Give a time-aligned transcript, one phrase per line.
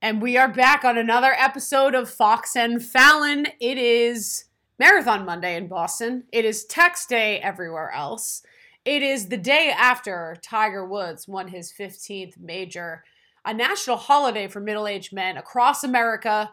[0.00, 3.48] And we are back on another episode of Fox and Fallon.
[3.60, 4.44] It is
[4.78, 6.22] Marathon Monday in Boston.
[6.30, 8.44] It is Tax Day everywhere else.
[8.84, 13.02] It is the day after Tiger Woods won his 15th major,
[13.44, 16.52] a national holiday for middle aged men across America.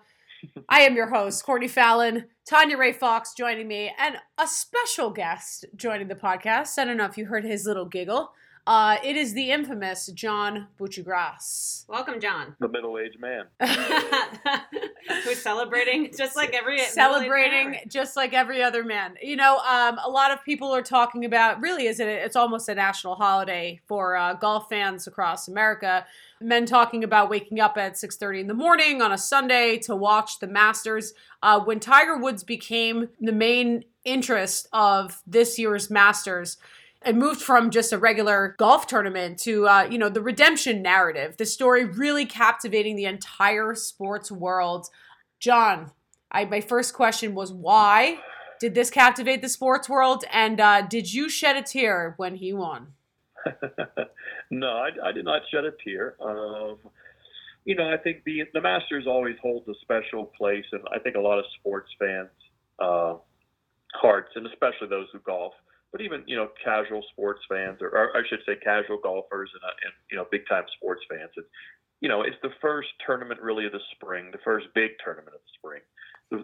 [0.68, 5.66] I am your host, Courtney Fallon, Tanya Ray Fox joining me, and a special guest
[5.76, 6.80] joining the podcast.
[6.80, 8.32] I don't know if you heard his little giggle.
[8.68, 11.88] Uh, it is the infamous John Buccigross.
[11.88, 12.56] Welcome, John.
[12.60, 13.46] The middle-aged man.
[15.24, 19.16] Who's celebrating just like every celebrating just like every other man.
[19.22, 21.62] You know, um, a lot of people are talking about.
[21.62, 22.08] Really, is it?
[22.08, 26.06] It's almost a national holiday for uh, golf fans across America.
[26.42, 29.96] Men talking about waking up at six thirty in the morning on a Sunday to
[29.96, 31.14] watch the Masters.
[31.44, 36.58] Uh, when Tiger Woods became the main interest of this year's Masters
[37.06, 41.38] it moved from just a regular golf tournament to uh, you know the redemption narrative
[41.38, 44.88] the story really captivating the entire sports world.
[45.40, 45.92] John
[46.32, 48.20] I, my first question was why
[48.60, 50.24] did this captivate the sports world?
[50.32, 52.94] And uh, did you shed a tear when he won?
[54.52, 56.78] No I, I, did not shed a tear um,
[57.66, 61.16] you know i think the, the masters always holds a special place and i think
[61.16, 62.30] a lot of sports fans
[62.80, 63.16] uh,
[63.94, 65.54] hearts and especially those who golf
[65.96, 69.64] but even you know casual sports fans, or, or I should say casual golfers and,
[69.64, 71.32] uh, and you know big time sports fans.
[71.38, 71.48] It's
[72.02, 75.40] you know it's the first tournament really of the spring, the first big tournament of
[75.40, 75.82] the spring.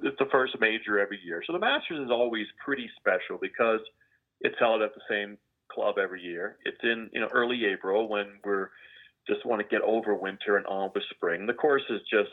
[0.08, 1.44] It's the first major every year.
[1.46, 3.82] So the Masters is always pretty special because
[4.40, 5.38] it's held at the same
[5.70, 6.56] club every year.
[6.64, 8.70] It's in you know early April when we're
[9.28, 11.46] just want to get over winter and on with spring.
[11.46, 12.32] The course is just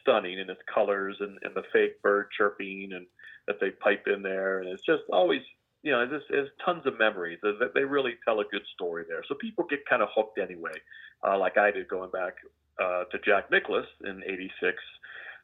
[0.00, 3.04] stunning in its colors and, and the fake bird chirping and
[3.48, 5.42] that they pipe in there, and it's just always
[5.84, 7.38] you know, there's, there's tons of memories.
[7.42, 9.22] That they really tell a good story there.
[9.28, 10.72] So people get kind of hooked anyway,
[11.22, 12.34] uh, like I did going back
[12.82, 14.76] uh, to Jack Nicklaus in '86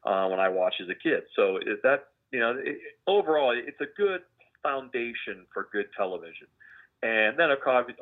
[0.04, 1.24] uh, when I watched as a kid.
[1.36, 4.22] So is that you know, it, overall, it's a good
[4.62, 6.46] foundation for good television.
[7.02, 7.50] And then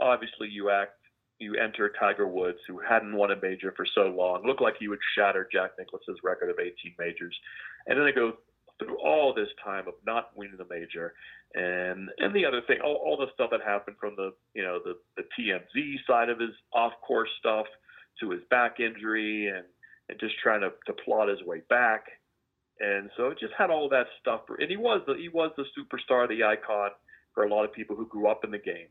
[0.01, 0.93] obviously you act,
[1.39, 4.89] you enter Tiger Woods, who hadn't won a major for so long, looked like he
[4.89, 7.39] would shatter Jack Nicklaus's record of 18 majors,
[7.87, 8.35] and then it goes
[8.79, 11.15] through all this time of not winning the major,
[11.55, 14.79] and and the other thing, all, all the stuff that happened from the you know
[14.85, 17.67] the the TMZ side of his off course stuff
[18.21, 19.65] to his back injury and
[20.09, 22.05] and just trying to to plot his way back,
[22.81, 24.43] and so it just had all that stuff.
[24.59, 26.91] And he was the he was the superstar, the icon
[27.35, 28.89] for a lot of people who grew up in the game.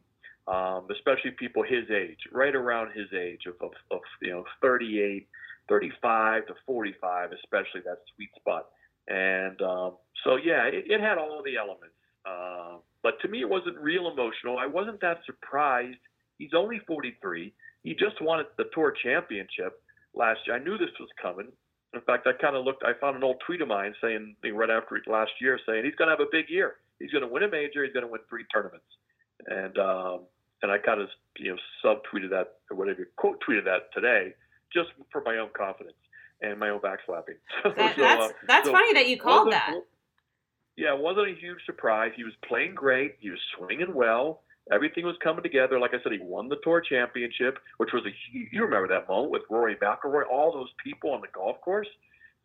[0.47, 5.27] Um, especially people his age, right around his age of, of, of you know 38,
[5.67, 8.67] 35 to 45, especially that sweet spot.
[9.07, 11.95] And um, so, yeah, it, it had all the elements.
[12.25, 14.57] Uh, but to me, it wasn't real emotional.
[14.57, 15.97] I wasn't that surprised.
[16.37, 17.53] He's only 43.
[17.83, 19.81] He just won the Tour Championship
[20.13, 20.57] last year.
[20.57, 21.47] I knew this was coming.
[21.93, 22.83] In fact, I kind of looked.
[22.83, 26.09] I found an old tweet of mine saying right after last year, saying he's going
[26.09, 26.75] to have a big year.
[26.99, 27.85] He's going to win a major.
[27.85, 28.85] He's going to win three tournaments.
[29.47, 30.19] And um,
[30.61, 31.07] and I kind of
[31.37, 34.33] you know subtweeted that or whatever quote tweeted that today
[34.73, 35.95] just for my own confidence
[36.41, 37.37] and my own backslapping.
[37.75, 39.73] That, so, that's uh, that's so funny that you called that.
[40.75, 42.11] Yeah, it wasn't a huge surprise.
[42.15, 43.15] He was playing great.
[43.19, 44.41] He was swinging well.
[44.71, 45.79] Everything was coming together.
[45.79, 49.31] Like I said, he won the tour championship, which was a you remember that moment
[49.31, 51.87] with Rory McIlroy, all those people on the golf course.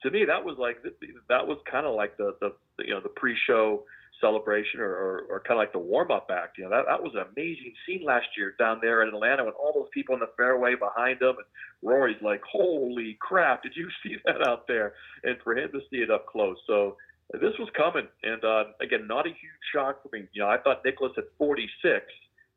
[0.03, 0.83] To me, that was like
[1.29, 2.53] that was kind of like the, the
[2.85, 3.85] you know the pre-show
[4.21, 6.59] celebration or, or, or kind of like the warm-up act.
[6.59, 9.55] You know that that was an amazing scene last year down there in Atlanta with
[9.55, 11.47] all those people in the fairway behind him, and
[11.83, 13.63] Rory's like, "Holy crap!
[13.63, 16.97] Did you see that out there?" And for him to see it up close, so
[17.33, 20.27] this was coming, and uh, again, not a huge shock for me.
[20.33, 22.05] You know, I thought Nicklaus at 46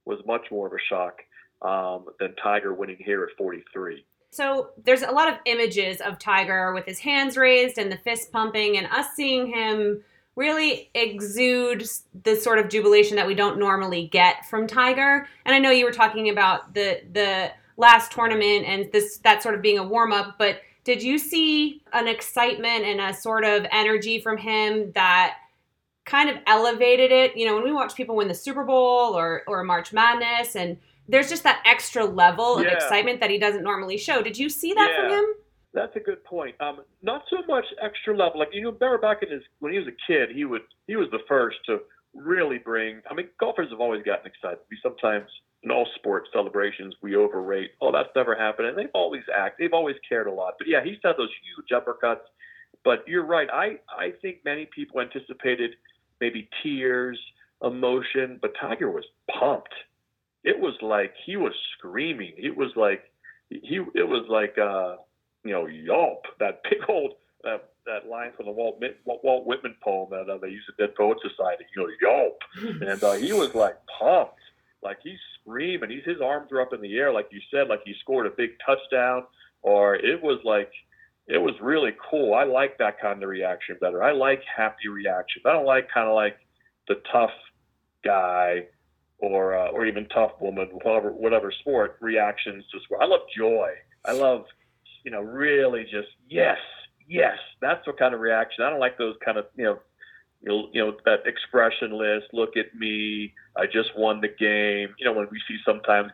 [0.03, 1.21] was much more of a shock
[1.61, 4.05] um, than Tiger winning here at 43.
[4.31, 8.33] So there's a lot of images of Tiger with his hands raised and the fist
[8.33, 10.03] pumping, and us seeing him
[10.35, 11.87] really exude
[12.23, 15.27] the sort of jubilation that we don't normally get from Tiger.
[15.45, 19.55] And I know you were talking about the the last tournament and this that sort
[19.55, 23.65] of being a warm up, but did you see an excitement and a sort of
[23.71, 25.37] energy from him that
[26.05, 27.35] kind of elevated it?
[27.35, 30.77] You know, when we watch people win the Super Bowl or or March Madness, and
[31.07, 32.67] there's just that extra level yeah.
[32.67, 34.21] of excitement that he doesn't normally show.
[34.21, 35.01] Did you see that yeah.
[35.01, 35.25] from him?
[35.75, 36.55] That's a good point.
[36.61, 38.39] Um, not so much extra level.
[38.39, 40.95] Like you know, remember back in his when he was a kid, he would he
[40.95, 41.79] was the first to
[42.15, 43.01] really bring.
[43.11, 44.59] I mean, golfers have always gotten excited.
[44.71, 45.27] We sometimes
[45.63, 47.71] in all sports celebrations we overrate.
[47.81, 49.57] Oh, that's never happened, and they've always act.
[49.59, 50.53] They've always cared a lot.
[50.57, 52.23] But yeah, he's had those huge uppercuts.
[52.85, 53.49] But you're right.
[53.51, 55.71] I I think many people anticipated
[56.21, 57.19] maybe tears,
[57.61, 59.03] emotion, but Tiger was
[59.37, 59.73] pumped.
[60.45, 62.33] It was like he was screaming.
[62.37, 63.03] It was like
[63.49, 63.81] he.
[63.93, 64.97] It was like uh,
[65.45, 67.13] you know, yelp, that big old
[67.43, 70.95] that that line from the Walt Walt Whitman poem that uh, they used at Dead
[70.95, 72.39] Poet Society, you know, yelp,
[72.81, 74.39] and uh, he was like pumped,
[74.81, 77.81] like he's screaming, he's his arms are up in the air, like you said, like
[77.85, 79.23] he scored a big touchdown,
[79.61, 80.71] or it was like
[81.27, 82.33] it was really cool.
[82.33, 84.03] I like that kind of reaction better.
[84.03, 85.45] I like happy reactions.
[85.45, 86.37] I don't like kind of like
[86.87, 87.31] the tough
[88.03, 88.65] guy
[89.19, 93.01] or uh, or even tough woman, whatever whatever sport reactions to sport.
[93.01, 93.69] I love joy.
[94.05, 94.45] I love
[95.05, 96.57] you know really just yes
[97.07, 98.65] yes that's what kind of reaction.
[98.65, 99.79] I don't like those kind of you know
[100.41, 104.93] you know, that expressionless look at me i just won the game.
[104.99, 106.11] You know when we see sometimes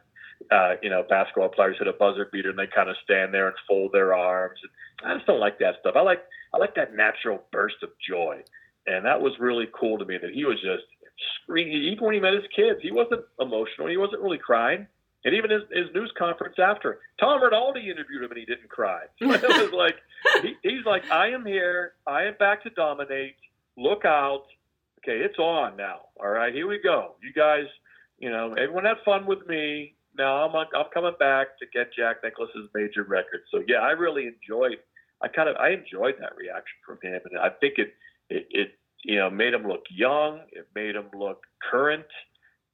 [0.51, 3.47] uh, you know basketball players hit a buzzer beater and they kind of stand there
[3.47, 4.59] and fold their arms.
[5.03, 5.95] I just don't like that stuff.
[5.95, 6.21] I like
[6.53, 8.43] i like that natural burst of joy.
[8.88, 10.83] And that was really cool to me that he was just
[11.43, 11.73] screaming.
[11.73, 13.88] Even when he met his kids he wasn't emotional.
[13.88, 14.88] He wasn't really crying
[15.23, 19.01] and even his, his news conference after tom rinaldi interviewed him and he didn't cry
[19.19, 19.95] it was like
[20.41, 23.35] he, he's like i am here i am back to dominate
[23.77, 24.44] look out.
[25.00, 26.01] Okay, it's on now.
[26.19, 27.15] All right, here we go.
[27.23, 27.65] You guys,
[28.19, 29.95] you know, everyone had fun with me.
[30.18, 33.41] Now I'm I'm coming back to get Jack Nicklaus's major record.
[33.51, 34.77] So yeah, I really enjoyed.
[35.21, 37.94] I kind of I enjoyed that reaction from him, and I think it
[38.29, 38.67] it, it
[39.03, 40.41] you know made him look young.
[40.51, 42.06] It made him look current,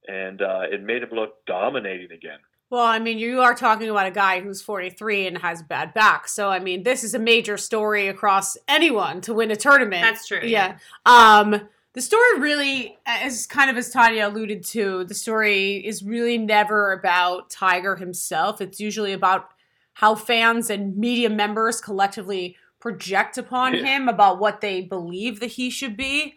[0.08, 2.38] and uh, it made him look dominating again.
[2.70, 6.28] Well, I mean, you are talking about a guy who's 43 and has bad back.
[6.28, 10.02] So, I mean, this is a major story across anyone to win a tournament.
[10.02, 10.40] That's true.
[10.42, 10.76] Yeah.
[11.06, 16.36] Um, the story really, as kind of as Tanya alluded to, the story is really
[16.36, 18.60] never about Tiger himself.
[18.60, 19.48] It's usually about
[19.94, 23.84] how fans and media members collectively project upon yeah.
[23.84, 26.36] him about what they believe that he should be.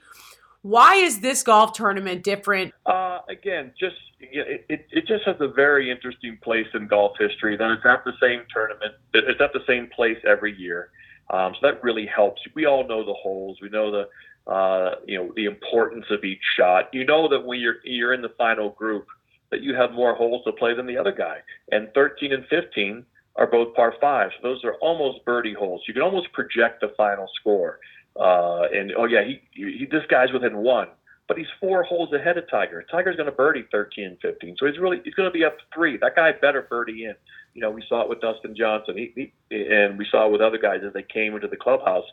[0.63, 2.73] Why is this golf tournament different?
[2.85, 7.57] Uh, again, just it, it, it just has a very interesting place in golf history.
[7.57, 8.93] That it's at the same tournament.
[9.13, 10.91] It's at the same place every year.
[11.31, 12.41] Um, so that really helps.
[12.53, 13.57] We all know the holes.
[13.61, 16.89] We know the uh, you know the importance of each shot.
[16.93, 19.07] You know that when you're you're in the final group
[19.49, 21.37] that you have more holes to play than the other guy.
[21.71, 23.05] And 13 and 15
[23.35, 24.33] are both par fives.
[24.41, 25.83] Those are almost birdie holes.
[25.87, 27.79] You can almost project the final score.
[28.19, 30.87] Uh, and oh yeah, he, he this guy's within one
[31.31, 32.83] but he's four holes ahead of Tiger.
[32.91, 35.55] Tiger's going to birdie 13 and 15, so he's really he's going to be up
[35.73, 35.95] three.
[35.95, 37.15] That guy better birdie in.
[37.53, 40.41] You know, we saw it with Dustin Johnson, he, he, and we saw it with
[40.41, 42.03] other guys as they came into the clubhouse.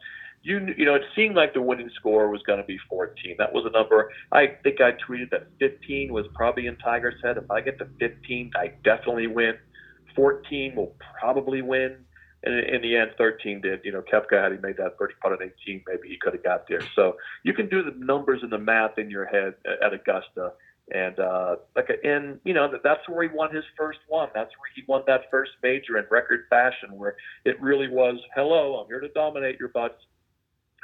[0.45, 3.35] You you know, it seemed like the winning score was going to be 14.
[3.39, 4.09] That was a number.
[4.31, 7.39] I think I tweeted that 15 was probably in Tiger's head.
[7.39, 9.55] If I get to 15, I definitely win.
[10.15, 11.97] 14 will probably win.
[12.45, 13.81] And in the end, 13 did.
[13.85, 16.45] You know, Koepka had he made that birdie putt at 18, maybe he could have
[16.45, 16.81] got there.
[16.95, 20.53] So you can do the numbers and the math in your head at Augusta.
[20.95, 24.29] And uh, like, and you know, that's where he won his first one.
[24.35, 28.77] That's where he won that first major in record fashion, where it really was, "Hello,
[28.77, 30.03] I'm here to dominate your butts,"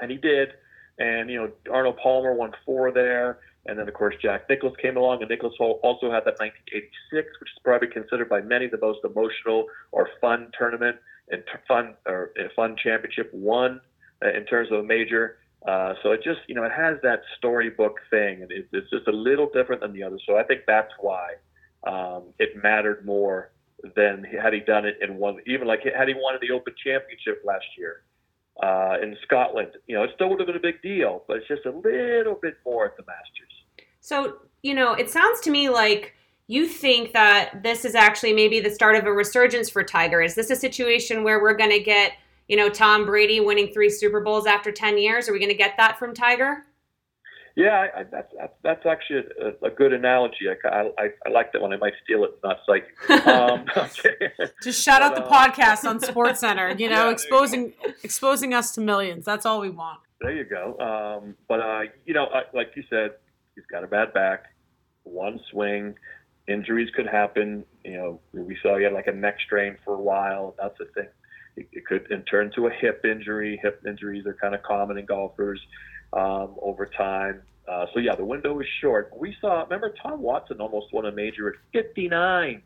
[0.00, 0.50] and he did.
[0.98, 3.38] And you know, Arnold Palmer won four there.
[3.66, 7.48] And then, of course, Jack Nicklaus came along, and Nicklaus also had that 1986, which
[7.48, 10.96] is probably considered by many the most emotional or fun tournament
[11.30, 13.80] and fun or a fun championship won
[14.24, 15.38] uh, in terms of a major.
[15.66, 19.08] Uh, so it just you know it has that storybook thing, and it, it's just
[19.08, 20.22] a little different than the others.
[20.26, 21.34] So I think that's why
[21.86, 23.50] um, it mattered more
[23.96, 25.38] than had he done it in one.
[25.46, 28.02] Even like had he won the Open Championship last year
[28.62, 31.48] uh, in Scotland, you know, it still would have been a big deal, but it's
[31.48, 33.88] just a little bit more at the Masters.
[34.00, 36.14] So you know, it sounds to me like
[36.46, 40.20] you think that this is actually maybe the start of a resurgence for Tiger.
[40.20, 42.12] Is this a situation where we're going to get,
[42.48, 45.28] you know, Tom Brady winning three Super Bowls after 10 years?
[45.28, 46.66] Are we going to get that from Tiger?
[47.56, 48.34] Yeah, I, that's
[48.64, 50.46] that's actually a, a good analogy.
[50.48, 51.72] I, I, I, like that one.
[51.72, 53.14] I might steal it, not cite you.
[53.32, 54.32] Um, okay.
[54.62, 56.74] Just shout out the uh, podcast on Sports Center.
[56.78, 59.24] You know, yeah, exposing you exposing us to millions.
[59.24, 60.00] That's all we want.
[60.20, 60.76] There you go.
[60.80, 63.12] Um, but uh, you know, like you said,
[63.54, 64.46] he's got a bad back.
[65.04, 65.94] One swing
[66.48, 67.64] injuries could happen.
[67.84, 70.54] You know, we saw he had like a neck strain for a while.
[70.58, 71.08] That's the thing.
[71.56, 73.58] It, it could turn to a hip injury.
[73.62, 75.60] Hip injuries are kind of common in golfers
[76.12, 77.42] um, over time.
[77.66, 79.12] Uh, so yeah, the window is short.
[79.16, 79.62] We saw.
[79.62, 82.62] Remember, Tom Watson almost won a major at 59.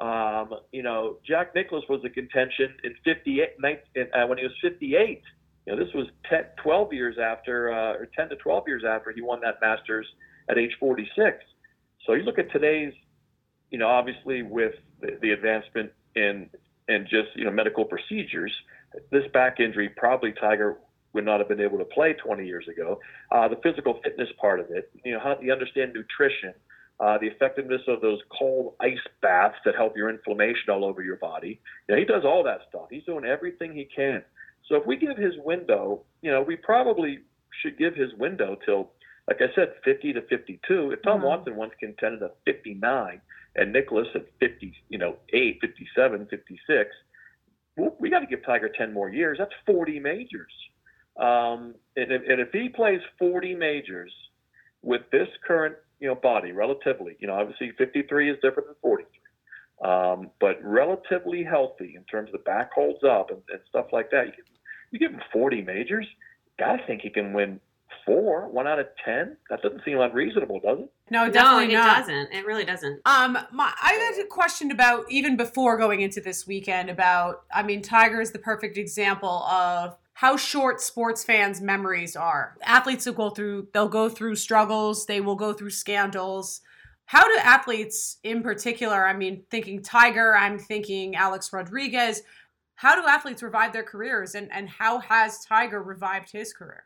[0.00, 5.22] Um, you know, Jack Nicklaus was a contention in 58 uh, when he was 58.
[5.66, 9.12] You know, this was 10, 12 years after, uh, or 10 to 12 years after
[9.12, 10.06] he won that Masters
[10.48, 11.38] at age 46.
[12.06, 12.92] So you look at today's,
[13.70, 16.50] you know, obviously with the, the advancement in
[16.86, 18.52] in just you know medical procedures,
[19.10, 20.78] this back injury probably Tiger
[21.12, 23.00] would not have been able to play 20 years ago.
[23.30, 26.52] Uh, the physical fitness part of it, you know, how you understand nutrition?
[27.00, 31.16] uh, the effectiveness of those cold ice baths that help your inflammation all over your
[31.16, 31.60] body.
[31.88, 32.86] You know, he does all that stuff.
[32.90, 34.22] He's doing everything he can.
[34.68, 37.18] So if we give his window, you know, we probably
[37.62, 38.92] should give his window till,
[39.28, 40.90] like I said, 50 to 52.
[40.90, 41.26] If Tom mm-hmm.
[41.26, 43.20] Watson once contended at 59
[43.56, 46.90] and Nicklaus at 50, you know, 8, 57, 56,
[47.76, 49.38] well, we got to give Tiger 10 more years.
[49.38, 50.52] That's 40 majors.
[51.18, 54.12] Um, and, if, and if he plays 40 majors
[54.82, 59.08] with this current, you know, body, relatively, you know, obviously 53 is different than 43.
[59.84, 64.10] Um, but relatively healthy in terms of the back holds up and, and stuff like
[64.10, 64.26] that.
[64.26, 64.44] You,
[64.90, 66.06] you give him 40 majors,
[66.64, 67.60] I think he can win
[68.04, 69.36] four, one out of ten.
[69.50, 70.92] That doesn't seem unreasonable, does it?
[71.10, 71.98] No, definitely no, it not.
[71.98, 72.32] doesn't.
[72.32, 73.00] It really doesn't.
[73.04, 77.44] Um, my, I had a question about even before going into this weekend about.
[77.52, 82.56] I mean, Tiger is the perfect example of how short sports fans' memories are.
[82.62, 83.68] Athletes will go through.
[83.72, 85.06] They'll go through struggles.
[85.06, 86.60] They will go through scandals.
[87.06, 92.22] How do athletes, in particular, I mean, thinking Tiger, I'm thinking Alex Rodriguez.
[92.76, 96.84] How do athletes revive their careers, and and how has Tiger revived his career?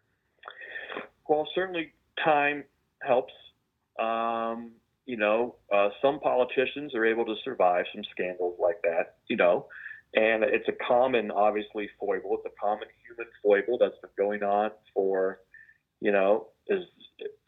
[1.29, 1.93] Well, certainly
[2.25, 2.65] time
[3.03, 3.33] helps.
[4.01, 4.73] Um,
[5.07, 9.67] you know, uh, some politicians are able to survive some scandals like that, you know,
[10.15, 12.37] and it's a common, obviously, foible.
[12.37, 15.41] It's a common human foible that's been going on for,
[16.01, 16.81] you know, as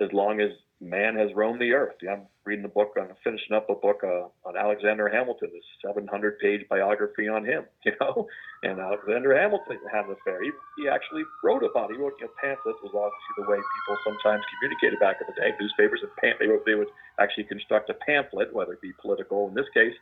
[0.00, 1.96] as long as man has roamed the earth.
[2.08, 6.38] I'm reading the book, I'm finishing up a book uh, on Alexander Hamilton, this 700
[6.38, 8.26] page biography on him, you know.
[8.62, 10.42] And Alexander Hamilton had an affair.
[10.42, 11.96] He, he actually wrote about it.
[11.96, 15.40] He wrote, you know, pamphlets was obviously the way people sometimes communicated back in the
[15.40, 15.52] day.
[15.60, 19.48] Newspapers and pam- they, would, they would actually construct a pamphlet, whether it be political.
[19.48, 19.94] In this case,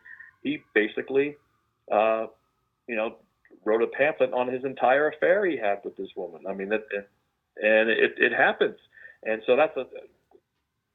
[0.42, 1.36] he basically,
[1.90, 2.26] uh,
[2.86, 3.16] you know,
[3.64, 6.42] wrote a pamphlet on his entire affair he had with this woman.
[6.48, 6.86] I mean, it,
[7.62, 8.78] and it, it happens.
[9.24, 9.86] And so that's a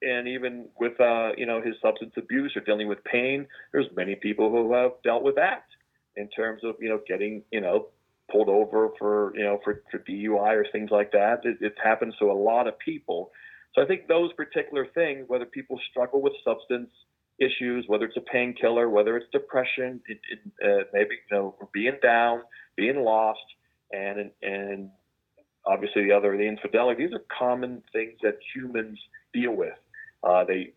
[0.04, 4.16] and even with uh, you know his substance abuse or dealing with pain, there's many
[4.16, 5.66] people who have dealt with that
[6.16, 7.88] in terms of you know getting you know
[8.32, 11.40] pulled over for you know for, for DUI or things like that.
[11.44, 13.32] It, it happens to a lot of people.
[13.76, 16.90] So I think those particular things, whether people struggle with substance
[17.40, 21.98] issues, whether it's a painkiller, whether it's depression, it, it, uh, maybe you know being
[22.02, 22.42] down,
[22.76, 23.40] being lost,
[23.92, 24.90] and and
[25.66, 27.06] obviously the other the infidelity.
[27.06, 29.00] These are common things that humans
[29.34, 29.74] deal with.
[30.24, 30.74] Uh, they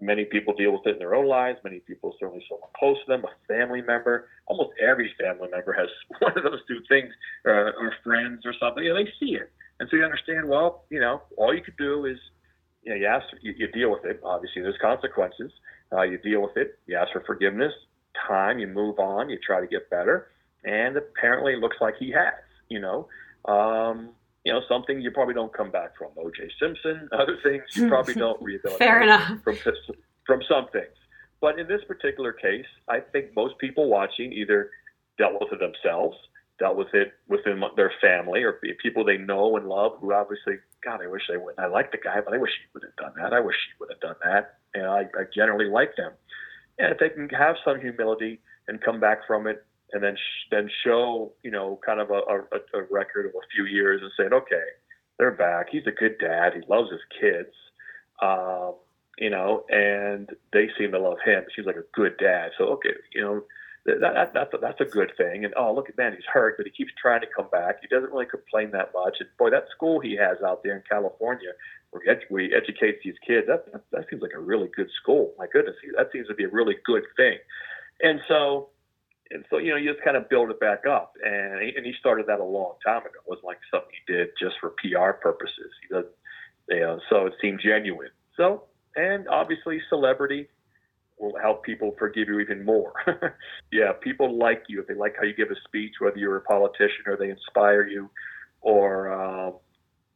[0.00, 1.58] many people deal with it in their own lives.
[1.62, 4.28] Many people certainly someone close to them, a family member.
[4.46, 7.12] Almost every family member has one of those two things,
[7.46, 8.82] uh, or friends or something.
[8.82, 10.48] You know, they see it, and so you understand.
[10.48, 12.18] Well, you know, all you could do is,
[12.82, 14.20] you know, you ask, you, you deal with it.
[14.24, 15.52] Obviously, there's consequences.
[15.92, 16.78] Uh, you deal with it.
[16.86, 17.72] You ask for forgiveness.
[18.28, 18.58] Time.
[18.58, 19.30] You move on.
[19.30, 20.28] You try to get better.
[20.64, 22.34] And apparently, it looks like he has.
[22.68, 23.08] You know.
[23.46, 24.10] Um,
[24.44, 26.08] you know, something you probably don't come back from.
[26.16, 26.50] O.J.
[26.60, 29.42] Simpson, other things you probably don't rehabilitate Fair enough.
[29.42, 29.56] from
[30.26, 30.94] from some things.
[31.40, 34.70] But in this particular case, I think most people watching either
[35.18, 36.16] dealt with it themselves,
[36.58, 40.54] dealt with it within their family, or people they know and love who obviously,
[40.84, 41.58] God, I wish they wouldn't.
[41.58, 43.32] I like the guy, but I wish he would have done that.
[43.32, 44.58] I wish he would have done that.
[44.74, 46.12] And I, I generally like them.
[46.78, 50.48] And if they can have some humility and come back from it and then sh-
[50.50, 54.10] then show you know kind of a, a, a record of a few years and
[54.16, 54.64] saying, okay,
[55.18, 55.66] they're back.
[55.70, 56.54] He's a good dad.
[56.54, 57.54] He loves his kids.
[58.22, 58.74] Um,
[59.18, 61.44] you know, and they seem to love him.
[61.54, 62.50] Seems like a good dad.
[62.56, 63.42] So okay, you know,
[63.86, 65.44] that, that that's a, that's a good thing.
[65.44, 67.76] And oh, look at man, he's hurt, but he keeps trying to come back.
[67.80, 69.16] He doesn't really complain that much.
[69.20, 71.50] And boy, that school he has out there in California,
[71.90, 74.88] where he, where he educates these kids, that, that that seems like a really good
[75.02, 75.34] school.
[75.38, 77.38] My goodness, that seems to be a really good thing.
[78.02, 78.68] And so
[79.30, 81.14] and so you know you just kind of build it back up.
[81.24, 83.18] And he, and he started that a long time ago.
[83.24, 85.70] It wasn't like something he did just for pr purposes.
[85.82, 86.06] He does
[86.68, 88.10] you know so it seemed genuine.
[88.36, 88.64] So
[88.96, 90.48] and obviously celebrity
[91.18, 92.92] will help people forgive you even more.
[93.72, 94.80] Yeah people like you.
[94.80, 97.86] If they like how you give a speech whether you're a politician or they inspire
[97.86, 98.10] you
[98.62, 99.54] or um,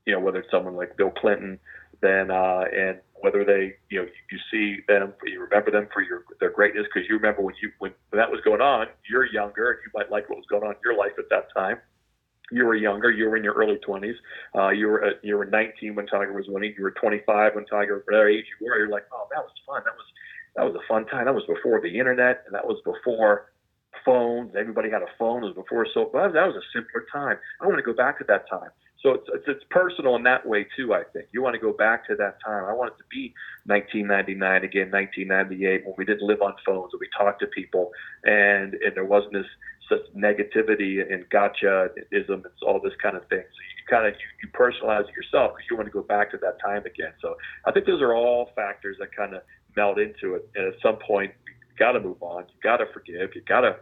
[0.06, 1.58] you know whether it's someone like bill clinton
[2.00, 6.24] then uh, and whether they you know you see them you remember them for your
[6.40, 9.72] their greatness because you remember when you when, when that was going on you're younger
[9.72, 11.78] and you might like what was going on in your life at that time.
[12.52, 14.14] You were younger you were in your early 20s
[14.54, 17.64] uh, you were uh, you were 19 when tiger was winning you were 25 when
[17.64, 20.06] tiger whatever age you were you're like oh that was fun that was
[20.54, 23.52] that was a fun time that was before the internet and that was before
[24.04, 27.38] phones everybody had a phone it was before so that was a simpler time.
[27.60, 28.68] I want to go back to that time
[29.04, 30.94] so it's, it's, it's personal in that way too.
[30.94, 32.64] I think you want to go back to that time.
[32.64, 33.34] I want it to be
[33.66, 37.90] 1999 again, 1998 when we didn't live on phones and we talked to people,
[38.24, 39.46] and and there wasn't this
[39.88, 43.44] such negativity and gotcha-ism and all this kind of thing.
[43.44, 46.30] So you kind of you, you personalize it yourself because you want to go back
[46.30, 47.12] to that time again.
[47.20, 49.42] So I think those are all factors that kind of
[49.76, 50.48] meld into it.
[50.54, 52.44] And at some point, you got to move on.
[52.48, 53.30] You got to forgive.
[53.34, 53.76] You got to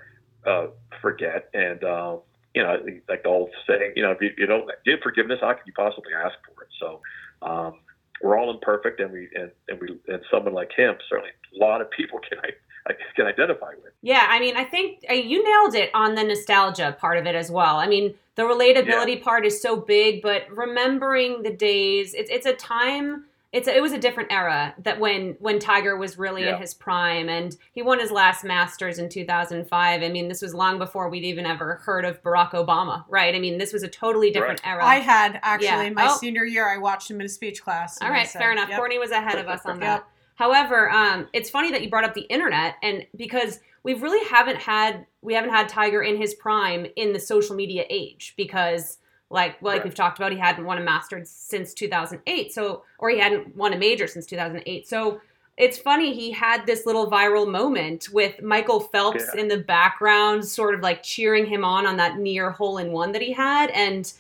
[0.50, 0.66] uh,
[1.00, 1.48] forget.
[1.54, 2.20] And um,
[2.54, 2.76] you know,
[3.08, 5.72] like the old saying, you know, if you, you don't give forgiveness, how can you
[5.72, 6.68] possibly ask for it?
[6.78, 7.00] So
[7.40, 7.74] um,
[8.22, 11.80] we're all imperfect, and we and, and we and someone like him, certainly a lot
[11.80, 13.92] of people can I can identify with.
[14.02, 17.34] Yeah, I mean, I think uh, you nailed it on the nostalgia part of it
[17.34, 17.76] as well.
[17.76, 19.24] I mean, the relatability yeah.
[19.24, 23.92] part is so big, but remembering the days, it's it's a time it's it was
[23.92, 26.54] a different era that when when Tiger was really yeah.
[26.54, 30.02] in his prime and he won his last Masters in 2005.
[30.02, 33.34] I mean, this was long before we'd even ever heard of Barack Obama, right?
[33.34, 34.72] I mean, this was a totally different right.
[34.72, 34.84] era.
[34.84, 35.90] I had actually yeah.
[35.90, 36.16] my oh.
[36.16, 36.66] senior year.
[36.66, 37.98] I watched him in a speech class.
[38.00, 38.70] All right, fair enough.
[38.70, 38.78] Yep.
[38.78, 39.96] Courtney was ahead of us on that.
[39.96, 40.08] Yep.
[40.36, 44.56] However, um, it's funny that you brought up the internet, and because we really haven't
[44.56, 48.96] had we haven't had Tiger in his prime in the social media age because
[49.32, 49.84] like like right.
[49.84, 52.52] we've talked about, he hadn't won a Masters since 2008.
[52.52, 54.86] So or he hadn't won a major since 2008.
[54.86, 55.20] So
[55.56, 59.40] it's funny he had this little viral moment with Michael Phelps yeah.
[59.40, 63.12] in the background, sort of like cheering him on on that near hole in one
[63.12, 64.12] that he had, and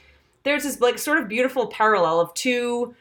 [0.42, 2.94] there's this like sort of beautiful parallel of two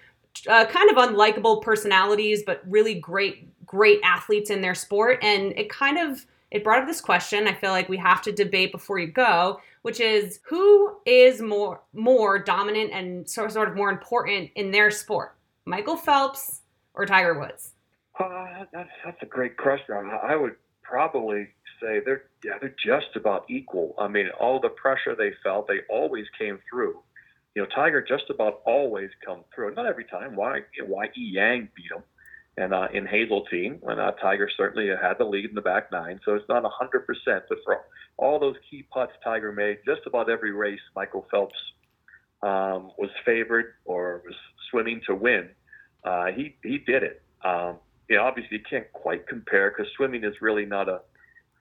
[0.48, 5.70] uh, kind of unlikable personalities, but really great great athletes in their sport, and it
[5.70, 7.48] kind of it brought up this question.
[7.48, 11.82] I feel like we have to debate before you go which is who is more
[11.94, 16.62] more dominant and sort of more important in their sport, Michael Phelps
[16.94, 17.72] or Tiger Woods?
[18.20, 19.96] Uh, that's that's a great question.
[19.96, 21.48] I would probably
[21.82, 23.96] say they're yeah they're just about equal.
[24.00, 27.00] I mean, all the pressure they felt, they always came through.
[27.56, 29.74] You know, Tiger just about always come through.
[29.76, 30.36] Not every time.
[30.36, 30.62] Why?
[30.86, 32.04] Why E Yang beat him,
[32.58, 36.20] and uh, in Hazeltine, and uh, Tiger certainly had the lead in the back nine.
[36.26, 37.82] So it's not 100%, but for
[38.18, 41.56] all those key putts Tiger made, just about every race Michael Phelps
[42.44, 44.36] um, was favored or was
[44.70, 45.50] swimming to win.
[46.04, 47.22] Uh, he he did it.
[47.44, 47.78] Um,
[48.10, 51.02] you know, obviously you can't quite compare because swimming is really not a,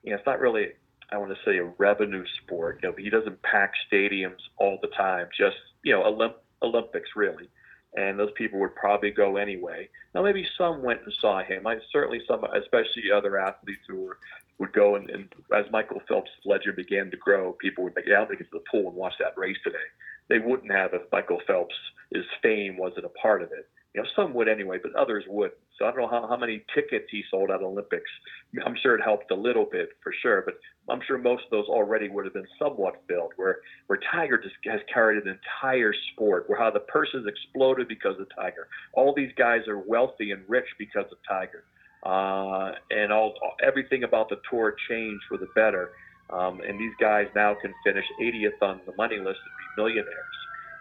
[0.03, 0.69] you know, it's not really
[1.11, 2.79] I want to say a revenue sport.
[2.81, 5.27] You know, he doesn't pack stadiums all the time.
[5.37, 7.49] Just you know, Olymp- Olympics really
[7.95, 9.89] and those people would probably go anyway.
[10.15, 11.67] Now, maybe some went and saw him.
[11.67, 14.17] I certainly some, especially other athletes who were,
[14.59, 18.19] would go and, and as Michael Phelps' legend began to grow, people would make yeah,
[18.19, 19.77] I'll take it to the pool and watch that race today.
[20.29, 21.75] They wouldn't have if Michael Phelps'
[22.13, 23.67] his fame wasn't a part of it.
[23.93, 25.59] You know, some would anyway, but others wouldn't.
[25.77, 28.09] So I don't know how, how many tickets he sold at Olympics.
[28.65, 30.55] I'm sure it helped a little bit for sure, but
[30.89, 33.33] I'm sure most of those already would have been somewhat filled.
[33.35, 38.17] Where where Tiger just has carried an entire sport, where how the purses exploded because
[38.19, 38.67] of Tiger.
[38.93, 41.65] All these guys are wealthy and rich because of Tiger,
[42.03, 45.91] uh, and all everything about the tour changed for the better.
[46.29, 50.37] Um, and these guys now can finish 80th on the money list and be millionaires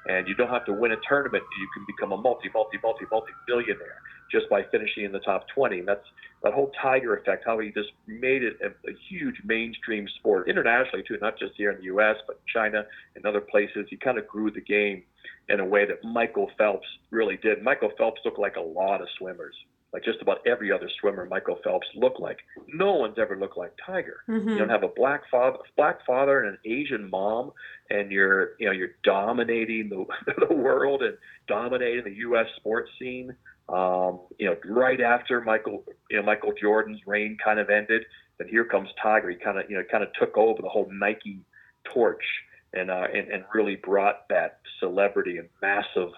[0.07, 1.45] and you don't have to win a tournament.
[1.59, 5.47] You can become a multi, multi, multi, multi billionaire just by finishing in the top
[5.55, 5.81] 20.
[5.81, 6.05] And that's
[6.43, 11.05] that whole Tiger effect, how he just made it a, a huge mainstream sport internationally
[11.07, 12.17] too, not just here in the U.S.
[12.27, 12.85] but China
[13.17, 13.87] and other places.
[13.91, 15.03] He kind of grew the game
[15.49, 17.63] in a way that Michael Phelps really did.
[17.63, 19.55] Michael Phelps looked like a lot of swimmers
[19.93, 22.39] like just about every other swimmer Michael Phelps looked like.
[22.69, 24.21] No one's ever looked like Tiger.
[24.29, 24.51] Mm-hmm.
[24.51, 27.53] You don't have a black father, black father and an Asian mom,
[27.91, 30.05] and you're you know you're dominating the
[30.49, 31.17] the world and
[31.49, 32.47] dominating the U.S.
[32.57, 33.35] sports scene.
[33.69, 38.05] Um, you know, right after Michael you know Michael Jordan's reign kind of ended,
[38.39, 39.31] then here comes Tiger.
[39.31, 41.41] He kind of you know kind of took over the whole Nike
[41.85, 42.25] torch
[42.73, 46.11] and uh, and and really brought that celebrity and massive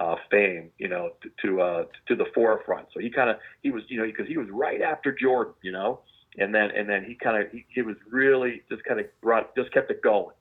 [0.00, 2.88] uh, fame, you know, to to, uh, to the forefront.
[2.92, 5.72] So he kind of he was, you know, because he was right after Jordan, you
[5.72, 6.00] know,
[6.38, 9.54] and then and then he kind of he, he was really just kind of brought
[9.54, 10.34] just kept it going.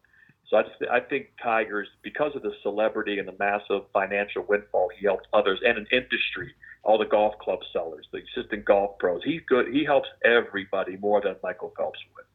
[0.50, 4.90] So I just I think Tigers because of the celebrity and the massive financial windfall
[4.98, 9.22] he helped others and an industry, all the golf club sellers, the assistant golf pros.
[9.26, 9.68] He's good.
[9.74, 12.26] He helps everybody more than Michael Phelps would.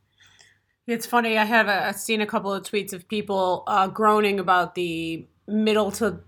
[0.86, 1.38] It's funny.
[1.38, 5.90] I have a, seen a couple of tweets of people uh, groaning about the middle
[5.92, 6.20] to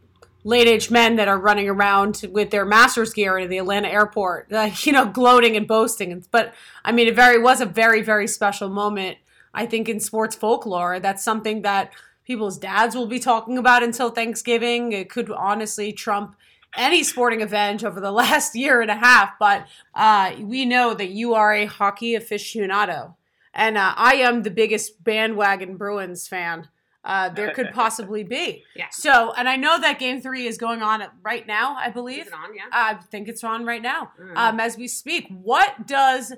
[0.47, 4.49] late age men that are running around with their master's gear in the Atlanta airport,
[4.87, 6.25] you know, gloating and boasting.
[6.31, 6.55] But
[6.85, 9.19] I mean, it very was a very, very special moment,
[9.53, 11.01] I think, in sports folklore.
[11.01, 11.93] That's something that
[12.25, 14.93] people's dads will be talking about until Thanksgiving.
[14.93, 16.37] It could honestly trump
[16.77, 19.33] any sporting event over the last year and a half.
[19.41, 23.17] But uh, we know that you are a hockey aficionado.
[23.53, 26.69] And uh, I am the biggest bandwagon Bruins fan
[27.07, 28.65] uh, there could possibly be.
[28.75, 28.89] Yeah.
[28.91, 32.23] So, and I know that game three is going on right now, I believe.
[32.23, 32.55] Is it on?
[32.55, 32.65] Yeah.
[32.73, 34.37] I think it's on right now mm-hmm.
[34.37, 35.27] um, as we speak.
[35.31, 36.33] What does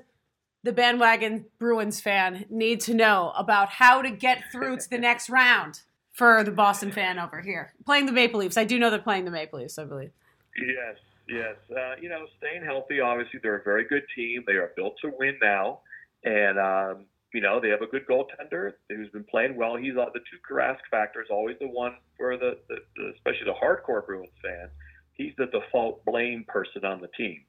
[0.63, 5.29] the bandwagon Bruins fan need to know about how to get through to the next
[5.29, 7.73] round for the Boston fan over here?
[7.85, 8.57] Playing the Maple Leafs.
[8.57, 10.11] I do know they're playing the Maple Leafs, I believe.
[10.55, 10.97] Yes.
[11.31, 12.99] Yes, uh, you know, staying healthy.
[12.99, 14.43] Obviously, they're a very good team.
[14.47, 15.81] They are built to win now,
[16.23, 19.75] and um, you know they have a good goaltender who's been playing well.
[19.75, 23.45] He's uh, the Tuukka Rask factor is always the one for the, the, the especially
[23.45, 24.69] the hardcore Bruins fan.
[25.13, 27.41] He's the default blame person on the team.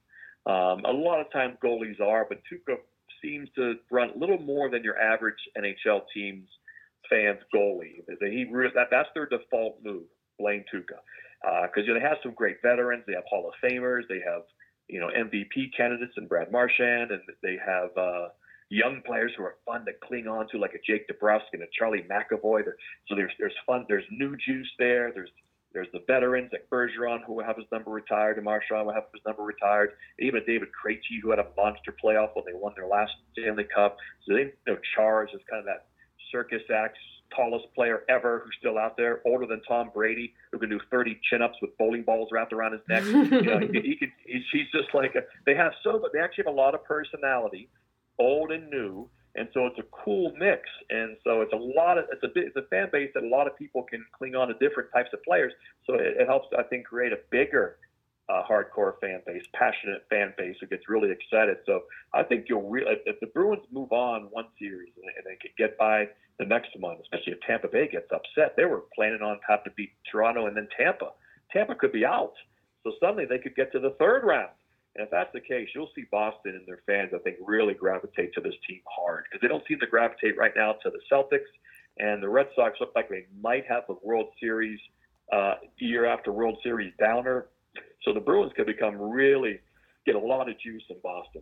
[0.47, 2.77] Um, a lot of times goalies are, but Tuukka
[3.23, 6.49] seems to run a little more than your average NHL team's
[7.09, 8.03] fans goalie.
[8.21, 10.05] He that that's their default move.
[10.39, 10.99] Blame Tuukka
[11.43, 13.05] because uh, you know, they have some great veterans.
[13.07, 14.03] They have Hall of Famers.
[14.09, 14.43] They have
[14.89, 18.29] you know MVP candidates and Brad Marchand, and they have uh,
[18.71, 21.67] young players who are fun to cling on to, like a Jake DeBrusk and a
[21.77, 22.65] Charlie McAvoy.
[23.09, 23.85] So there's there's fun.
[23.89, 25.13] There's new juice there.
[25.13, 25.31] There's
[25.73, 29.05] there's the veterans like Bergeron who will have his number retired, and Marchand will have
[29.13, 29.91] his number retired.
[30.19, 33.97] Even David Krejci who had a monster playoff when they won their last Stanley Cup.
[34.27, 35.87] So they you know Chara is kind of that
[36.33, 36.97] circus act
[37.35, 41.19] tallest player ever who's still out there, older than Tom Brady, who can do 30
[41.31, 43.05] chin-ups with bowling balls wrapped around his neck.
[43.05, 46.45] you know, he, he can, he's just like a, they have so, but they actually
[46.45, 47.69] have a lot of personality,
[48.21, 50.63] old and new, and so it's a cool mix.
[50.91, 53.29] And so it's a lot of it's a bit, it's a fan base that a
[53.29, 55.53] lot of people can cling on to different types of players.
[55.87, 57.77] So it, it helps, I think, create a bigger
[58.29, 61.57] uh, hardcore fan base, passionate fan base who gets really excited.
[61.67, 61.83] So
[62.15, 65.51] I think you'll really, if the Bruins move on one series and, and they can
[65.59, 69.39] get by the next one, especially if Tampa Bay gets upset, they were planning on
[69.49, 71.11] having to beat Toronto and then Tampa.
[71.53, 72.35] Tampa could be out.
[72.85, 74.51] So suddenly they could get to the third round.
[75.01, 78.35] And if that's the case, you'll see Boston and their fans, I think, really gravitate
[78.35, 81.49] to this team hard because they don't seem to gravitate right now to the Celtics.
[81.97, 84.79] And the Red Sox look like they might have a World Series
[85.33, 87.47] uh, year after World Series downer
[88.05, 89.61] so the Bruins could become really
[90.05, 91.41] get a lot of juice in Boston.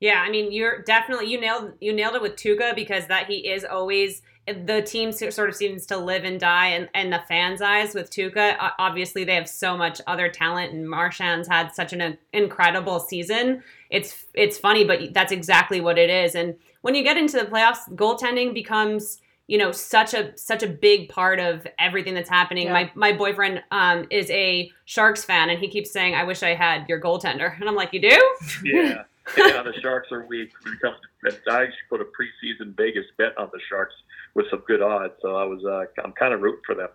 [0.00, 3.48] Yeah, I mean, you're definitely you nailed you nailed it with Tuukka because that he
[3.48, 7.60] is always the team sort of seems to live and die in, in the fans'
[7.60, 8.56] eyes with Tuukka.
[8.78, 13.62] Obviously, they have so much other talent, and Marchand's had such an incredible season.
[13.90, 16.34] It's it's funny, but that's exactly what it is.
[16.34, 20.68] And when you get into the playoffs, goaltending becomes you know such a such a
[20.68, 22.66] big part of everything that's happening.
[22.66, 22.72] Yeah.
[22.72, 26.54] My my boyfriend um, is a Sharks fan, and he keeps saying, "I wish I
[26.54, 29.02] had your goaltender," and I'm like, "You do?" Yeah,
[29.36, 29.62] yeah.
[29.62, 30.96] The Sharks are weak when it comes.
[31.24, 33.94] To, I actually put a preseason Vegas bet on the Sharks
[34.34, 36.88] with some good odds, so I was uh, I'm kind of rooting for them.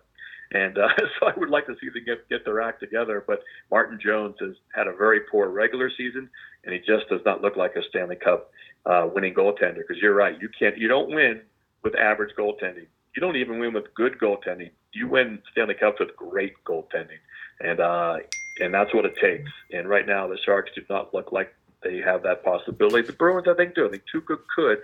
[0.52, 0.88] And uh,
[1.20, 3.24] so I would like to see them get, get their act together.
[3.26, 6.28] But Martin Jones has had a very poor regular season,
[6.64, 8.50] and he just does not look like a Stanley Cup
[8.86, 9.78] uh, winning goaltender.
[9.86, 11.40] Because you're right, you can't, you don't win
[11.82, 12.86] with average goaltending.
[13.16, 14.70] You don't even win with good goaltending.
[14.92, 17.20] You win Stanley Cups with great goaltending,
[17.60, 18.16] and uh,
[18.60, 19.50] and that's what it takes.
[19.72, 23.06] And right now, the Sharks do not look like they have that possibility.
[23.06, 23.86] The Bruins, I think, do.
[23.86, 24.78] I think Tuukka could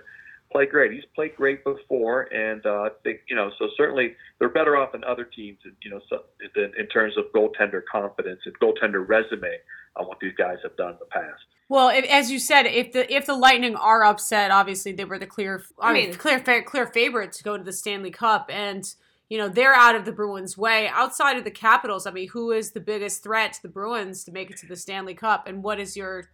[0.51, 0.91] play great.
[0.91, 3.51] He's played great before, and uh, I think you know.
[3.57, 5.59] So certainly, they're better off than other teams.
[5.81, 6.23] You know, so,
[6.55, 9.57] in, in terms of goaltender confidence and goaltender resume
[9.95, 11.43] on what these guys have done in the past.
[11.67, 15.19] Well, if, as you said, if the if the Lightning are upset, obviously they were
[15.19, 18.91] the clear, I mean, clear clear favorite to go to the Stanley Cup, and
[19.29, 20.87] you know they're out of the Bruins' way.
[20.87, 24.31] Outside of the Capitals, I mean, who is the biggest threat to the Bruins to
[24.31, 26.25] make it to the Stanley Cup, and what is your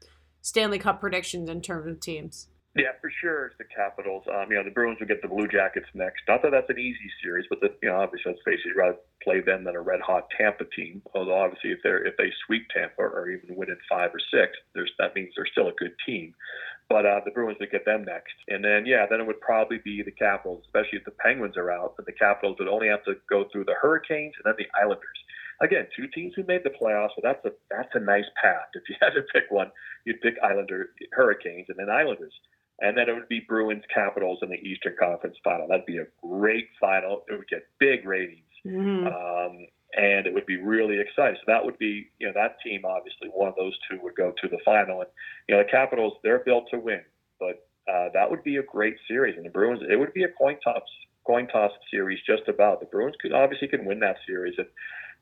[0.45, 2.49] Stanley Cup predictions in terms of teams?
[2.77, 4.23] Yeah, for sure, it's the Capitals.
[4.29, 6.21] Um, you know, the Bruins will get the Blue Jackets next.
[6.27, 8.77] Not that that's an easy series, but the, you know, obviously, let's face it, you'd
[8.77, 11.01] rather play them than a red hot Tampa team.
[11.15, 14.53] Although obviously, if they're if they sweep Tampa or even win in five or six,
[14.75, 16.35] there's that means they're still a good team.
[16.89, 19.79] But uh, the Bruins would get them next, and then yeah, then it would probably
[19.83, 21.95] be the Capitals, especially if the Penguins are out.
[21.97, 25.17] But the Capitals would only have to go through the Hurricanes and then the Islanders.
[25.61, 28.67] Again, two teams who made the playoffs, so that's a that's a nice path.
[28.73, 29.71] If you had to pick one,
[30.05, 32.33] you'd pick Islander, Hurricanes, and then Islanders
[32.81, 35.67] and then it would be Bruins Capitals in the Eastern Conference Final.
[35.67, 37.23] That'd be a great final.
[37.29, 39.07] It would get big ratings, mm-hmm.
[39.07, 41.37] um, and it would be really exciting.
[41.37, 44.33] So that would be, you know, that team obviously one of those two would go
[44.41, 45.09] to the final, and
[45.47, 47.01] you know the Capitals they're built to win,
[47.39, 49.37] but uh, that would be a great series.
[49.37, 50.83] And the Bruins it would be a coin toss
[51.25, 52.81] coin toss series just about.
[52.81, 54.67] The Bruins could obviously can win that series, and,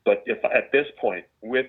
[0.04, 1.66] but if at this point with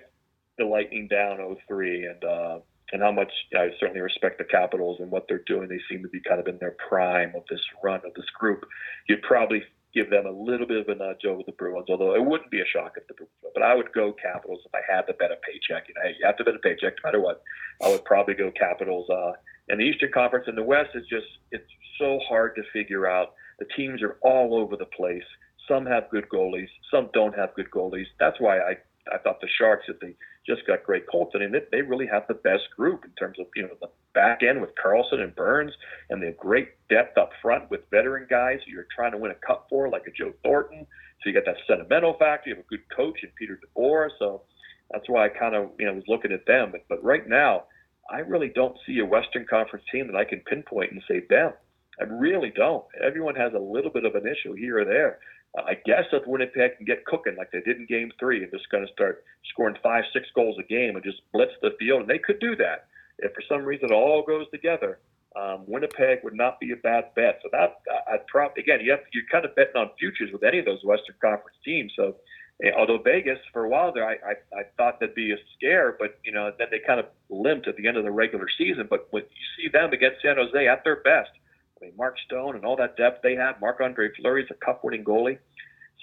[0.58, 2.58] the Lightning down 0-3 and uh,
[2.92, 5.68] and how much I certainly respect the Capitals and what they're doing.
[5.68, 8.64] They seem to be kind of in their prime of this run of this group.
[9.08, 9.62] You'd probably
[9.94, 12.60] give them a little bit of a nudge over the Bruins, although it wouldn't be
[12.60, 13.32] a shock if the Bruins.
[13.54, 15.88] But I would go Capitals if I had to bet a paycheck.
[15.88, 17.42] You know, you have to bet a paycheck no matter what.
[17.82, 19.08] I would probably go Capitals.
[19.10, 19.32] Uh,
[19.68, 21.64] and the Eastern Conference in the West is just it's
[21.98, 23.34] so hard to figure out.
[23.58, 25.24] The teams are all over the place.
[25.66, 28.06] Some have good goalies, some don't have good goalies.
[28.20, 28.76] That's why I
[29.12, 30.14] I thought the Sharks, if they
[30.46, 33.46] just got great Colts, I mean, they, really have the best group in terms of
[33.54, 35.72] you know the back end with Karlsson and Burns,
[36.10, 39.46] and they have great depth up front with veteran guys you're trying to win a
[39.46, 40.86] cup for, like a Joe Thornton.
[41.22, 42.50] So you got that sentimental factor.
[42.50, 44.08] You have a good coach in Peter DeBoer.
[44.18, 44.42] So
[44.90, 46.70] that's why I kind of you know was looking at them.
[46.72, 47.64] But, but right now,
[48.10, 51.52] I really don't see a Western Conference team that I can pinpoint and say them.
[52.00, 52.84] I really don't.
[53.02, 55.18] Everyone has a little bit of an issue here or there.
[55.56, 58.68] I guess if Winnipeg can get cooking like they did in Game Three and just
[58.70, 62.10] going to start scoring five, six goals a game and just blitz the field, and
[62.10, 62.88] they could do that
[63.18, 64.98] if for some reason it all goes together.
[65.34, 67.40] Um, Winnipeg would not be a bad bet.
[67.42, 70.58] So that I'd probably again you have you're kind of betting on futures with any
[70.58, 71.92] of those Western Conference teams.
[71.94, 72.16] So
[72.64, 75.96] eh, although Vegas for a while there I, I I thought that'd be a scare,
[75.98, 78.86] but you know then they kind of limped at the end of the regular season.
[78.88, 81.30] But when you see them against San Jose at their best,
[81.80, 84.64] I mean Mark Stone and all that depth they have, Marc Andre Fleury is a
[84.64, 85.38] cup winning goalie.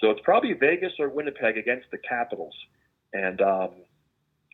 [0.00, 2.54] So it's probably Vegas or Winnipeg against the Capitals.
[3.12, 3.70] And um,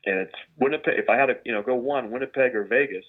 [0.07, 0.99] and it's Winnipeg.
[0.99, 3.05] If I had to, you know, go one, Winnipeg or Vegas,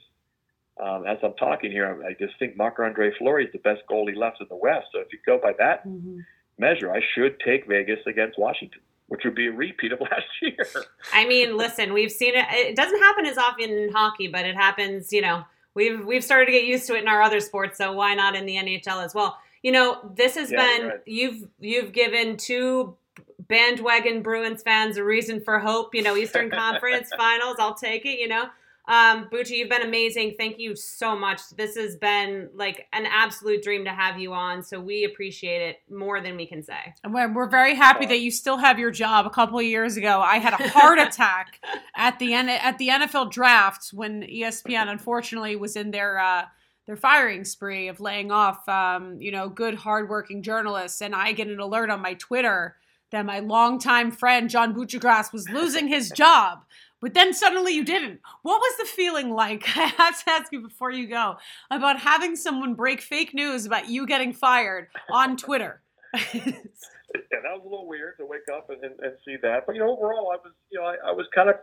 [0.82, 4.16] um, as I'm talking here, I just think Marc Andre Fleury is the best goalie
[4.16, 4.88] left in the West.
[4.94, 6.20] So if you go by that mm-hmm.
[6.58, 10.66] measure, I should take Vegas against Washington, which would be a repeat of last year.
[11.14, 12.46] I mean, listen, we've seen it.
[12.50, 15.14] It doesn't happen as often in hockey, but it happens.
[15.14, 17.78] You know, we've we've started to get used to it in our other sports.
[17.78, 19.38] So why not in the NHL as well?
[19.64, 21.00] You know, this has yeah, been right.
[21.06, 22.96] you've you've given two
[23.40, 25.94] bandwagon Bruins fans a reason for hope.
[25.94, 28.20] You know, Eastern Conference Finals, I'll take it.
[28.20, 28.46] You know,
[28.88, 30.36] um, Bucci, you've been amazing.
[30.38, 31.42] Thank you so much.
[31.56, 34.64] This has been like an absolute dream to have you on.
[34.64, 36.94] So we appreciate it more than we can say.
[37.04, 39.28] And we're we're very happy that you still have your job.
[39.28, 41.60] A couple of years ago, I had a heart attack
[41.96, 46.20] at the end at the NFL draft when ESPN unfortunately was in their.
[46.20, 46.46] Uh,
[46.88, 51.48] their firing spree of laying off, um, you know, good, hardworking journalists, and I get
[51.48, 52.76] an alert on my Twitter
[53.12, 56.64] that my longtime friend John Buccigross was losing his job
[57.02, 58.22] but then suddenly you didn't.
[58.44, 59.64] What was the feeling like?
[59.78, 61.38] I have to ask you before you go
[61.70, 65.82] about having someone break fake news about you getting fired on Twitter.
[66.34, 69.66] yeah, that was a little weird to wake up and, and, and, see that.
[69.66, 71.56] But you know, overall, I was, you know, I, I was kind of,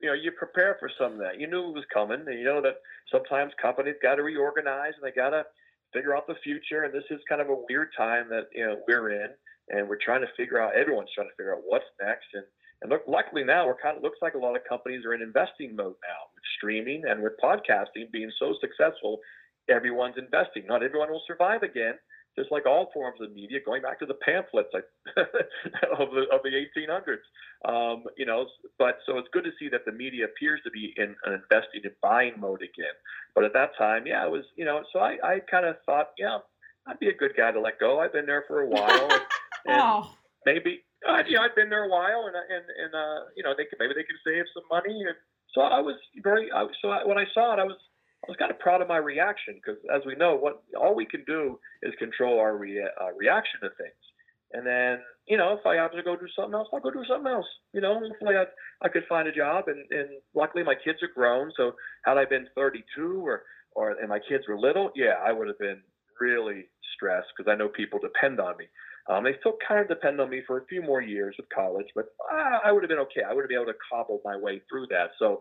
[0.00, 1.40] you know, you prepare for some of that.
[1.40, 2.76] You knew it was coming, and you know that
[3.10, 5.44] sometimes companies got to reorganize and they got to
[5.92, 6.84] figure out the future.
[6.84, 9.30] And this is kind of a weird time that you know we're in,
[9.70, 10.76] and we're trying to figure out.
[10.76, 12.44] Everyone's trying to figure out what's next, and
[12.82, 15.22] and look, luckily now we're kind of looks like a lot of companies are in
[15.22, 19.18] investing mode now with streaming and with podcasting being so successful.
[19.68, 20.64] Everyone's investing.
[20.66, 21.94] Not everyone will survive again,
[22.38, 23.58] just like all forms of media.
[23.64, 24.84] Going back to the pamphlets like,
[25.16, 27.24] of the of the 1800s,
[27.68, 28.46] um, you know.
[28.78, 31.80] But so it's good to see that the media appears to be in an investing
[31.82, 32.94] and buying mode again.
[33.34, 34.82] But at that time, yeah, it was you know.
[34.92, 36.38] So I I kind of thought, yeah,
[36.86, 38.00] I'd be a good guy to let go.
[38.00, 39.08] I've been there for a while.
[39.68, 40.14] And, and oh.
[40.44, 43.54] maybe uh, you know, I'd been there a while, and and and uh, you know,
[43.56, 45.16] they could maybe they could save some money, and
[45.54, 46.50] so I was very.
[46.52, 47.78] I, so I, when I saw it, I was
[48.24, 51.06] I was kind of proud of my reaction because, as we know, what all we
[51.06, 54.02] can do is control our re, uh, reaction to things.
[54.52, 57.04] And then, you know, if I have to go do something else, I'll go do
[57.08, 57.46] something else.
[57.72, 58.44] You know, hopefully I,
[58.84, 59.64] I could find a job.
[59.68, 61.52] And, and luckily my kids are grown.
[61.56, 61.72] So
[62.04, 63.42] had I been 32 or,
[63.74, 65.82] or, and my kids were little, yeah, I would have been
[66.20, 68.66] really stressed because I know people depend on me.
[69.08, 71.86] Um, they still kind of depend on me for a few more years with college,
[71.94, 73.22] but uh, I would have been okay.
[73.28, 75.10] I would have been able to cobble my way through that.
[75.18, 75.40] So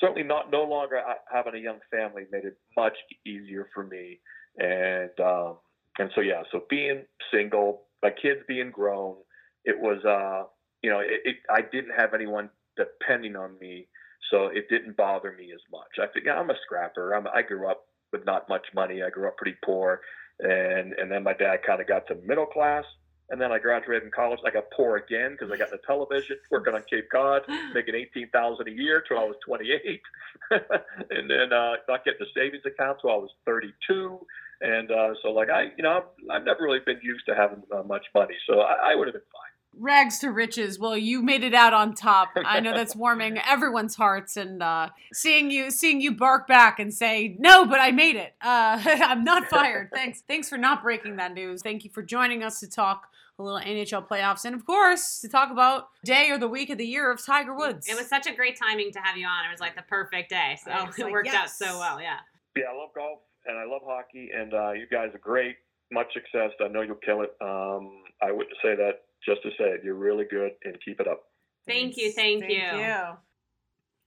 [0.00, 1.00] certainly not no longer
[1.32, 4.18] having a young family made it much easier for me.
[4.58, 5.58] And um,
[5.98, 9.16] and so yeah, so being single, my kids being grown,
[9.64, 10.48] it was uh,
[10.82, 13.86] you know it, it, I didn't have anyone depending on me,
[14.30, 16.02] so it didn't bother me as much.
[16.02, 17.14] I think yeah, I'm a scrapper.
[17.14, 19.02] I'm, I grew up with not much money.
[19.02, 20.00] I grew up pretty poor
[20.40, 22.84] and and then my dad kind of got to middle class
[23.30, 24.40] and then I graduated in college.
[24.46, 27.42] I got poor again because I got the television, working on Cape Cod,
[27.74, 30.02] making eighteen thousand a year till I was twenty eight,
[30.50, 34.20] and then uh, not getting a savings account till I was thirty two.
[34.60, 37.62] And uh, so, like I, you know, I've, I've never really been used to having
[37.72, 40.78] uh, much money, so I, I would have been fine rags to riches.
[40.78, 42.30] Well, you made it out on top.
[42.36, 46.92] I know that's warming everyone's hearts, and uh, seeing you seeing you bark back and
[46.92, 48.34] say, "No, but I made it.
[48.40, 51.62] Uh, I'm not fired." Thanks, thanks for not breaking that news.
[51.62, 55.28] Thank you for joining us to talk a little NHL playoffs, and of course to
[55.28, 57.88] talk about day or the week of the year of Tiger Woods.
[57.88, 59.44] It was such a great timing to have you on.
[59.46, 61.36] It was like the perfect day, so it like, worked yes.
[61.36, 62.00] out so well.
[62.00, 62.18] Yeah.
[62.56, 65.56] Yeah, I love golf and I love hockey, and uh, you guys are great.
[65.90, 66.50] Much success.
[66.62, 67.32] I know you'll kill it.
[67.40, 71.24] Um, I wouldn't say that just to say you're really good and keep it up.
[71.66, 72.80] Thank you, thank, thank you.
[72.80, 73.16] you.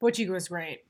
[0.02, 0.82] Bucci was great.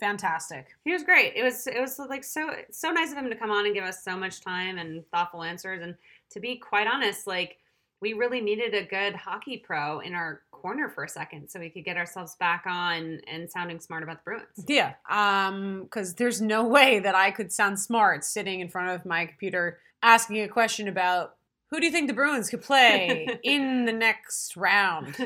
[0.00, 0.68] Fantastic.
[0.84, 1.32] He was great.
[1.36, 3.84] It was it was like so so nice of him to come on and give
[3.84, 5.82] us so much time and thoughtful answers.
[5.82, 5.94] And
[6.30, 7.58] to be quite honest, like
[8.00, 11.70] we really needed a good hockey pro in our corner for a second so we
[11.70, 14.64] could get ourselves back on and sounding smart about the Bruins.
[14.68, 14.94] Yeah.
[15.08, 19.24] Um, because there's no way that I could sound smart sitting in front of my
[19.24, 21.36] computer asking a question about
[21.70, 25.16] Who do you think the Bruins could play in the next round?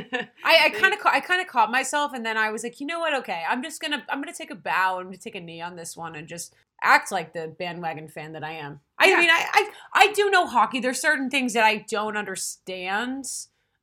[0.42, 2.86] I, I kind of I kind of caught myself, and then I was like, you
[2.86, 3.14] know what?
[3.18, 4.98] Okay, I'm just gonna I'm gonna take a bow.
[4.98, 8.32] I'm gonna take a knee on this one and just act like the bandwagon fan
[8.32, 8.80] that I am.
[8.98, 9.18] I Yeah.
[9.20, 9.70] mean, I, I
[10.08, 10.80] I do know hockey.
[10.80, 13.26] There's certain things that I don't understand.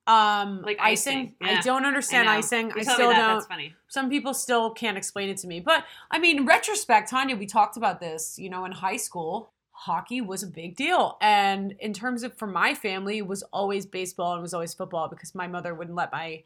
[0.07, 1.17] Um, Like icing.
[1.17, 1.59] icing, yeah.
[1.59, 2.31] I don't understand know.
[2.31, 2.67] icing.
[2.69, 3.35] You I still that, don't.
[3.35, 3.75] That's funny.
[3.89, 5.59] Some people still can't explain it to me.
[5.59, 10.21] But I mean, retrospect, Tanya, we talked about this, you know, in high school, hockey
[10.21, 11.17] was a big deal.
[11.21, 14.73] And in terms of for my family, it was always baseball and it was always
[14.73, 16.43] football because my mother wouldn't let my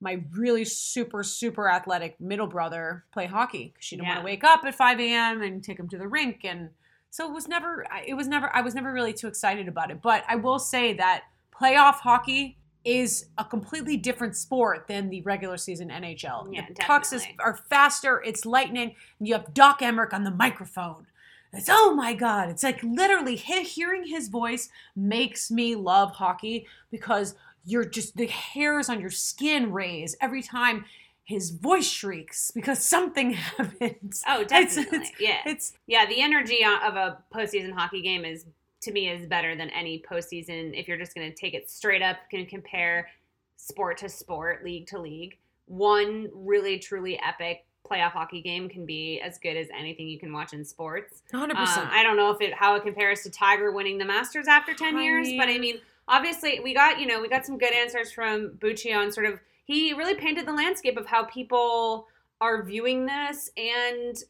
[0.00, 3.70] my really super, super athletic middle brother play hockey.
[3.74, 5.42] 'cause She didn't want to wake up at 5 a.m.
[5.42, 6.44] and take him to the rink.
[6.44, 6.70] And
[7.10, 9.90] so it was never, I- it was never, I was never really too excited about
[9.90, 10.00] it.
[10.00, 15.56] But I will say that playoff hockey is a completely different sport than the regular
[15.56, 16.48] season NHL.
[16.52, 20.30] Yeah, the pucks is, are faster, it's lightning, and you have Doc Emrick on the
[20.30, 21.06] microphone.
[21.52, 22.50] It's oh my god!
[22.50, 27.34] It's like literally hearing his voice makes me love hockey because
[27.64, 30.84] you're just the hairs on your skin raise every time
[31.24, 34.22] his voice shrieks because something happens.
[34.26, 34.98] Oh, definitely.
[34.98, 35.40] it's- yeah.
[35.44, 38.44] It's Yeah, the energy of a postseason hockey game is
[38.82, 40.78] to me is better than any postseason.
[40.78, 43.08] If you're just going to take it straight up, can compare
[43.56, 45.36] sport to sport, league to league.
[45.66, 50.32] One really truly epic playoff hockey game can be as good as anything you can
[50.32, 51.22] watch in sports.
[51.30, 51.56] 100.
[51.56, 54.48] Um, percent I don't know if it how it compares to Tiger winning the Masters
[54.48, 57.44] after ten I years, but I mean- mean, obviously we got you know we got
[57.46, 61.24] some good answers from Bucci on sort of he really painted the landscape of how
[61.24, 62.06] people
[62.40, 64.22] are viewing this and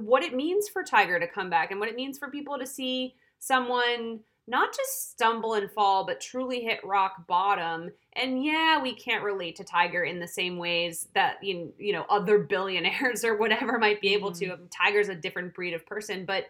[0.00, 2.66] what it means for Tiger to come back and what it means for people to
[2.66, 4.20] see someone
[4.52, 7.90] not just stumble and fall but truly hit rock bottom.
[8.12, 12.04] And yeah we can't relate to tiger in the same ways that you you know
[12.08, 14.44] other billionaires or whatever might be able to.
[14.44, 14.62] Mm-hmm.
[14.62, 16.44] Um, Tiger's a different breed of person but